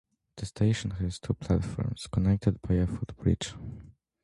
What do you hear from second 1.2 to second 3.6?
platforms, connected by a footbridge.